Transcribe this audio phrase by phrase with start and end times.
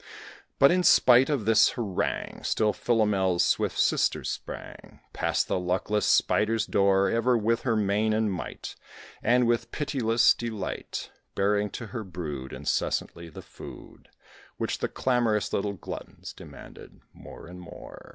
[0.57, 6.65] But in spite of this harangue, Still Philomel's swift sister sprang Past the luckless Spider's
[6.65, 8.75] door, Ever with her main and might,
[9.21, 14.09] And with pitiless delight, Bearing to her brood incessantly the food,
[14.57, 18.09] Which the clamorous little gluttons demanded more and more.